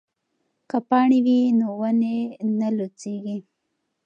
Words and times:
که 0.69 0.77
پاڼې 0.87 1.19
وي 1.25 1.39
نو 1.59 1.67
ونې 1.79 2.17
نه 2.59 2.69
لوڅیږي. 2.77 3.37